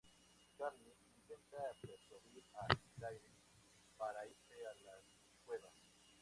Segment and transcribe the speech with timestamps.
[0.57, 2.67] Charlie intenta persuadir a
[2.97, 3.29] Claire
[3.99, 5.03] para irse a las
[5.45, 5.69] cuevas.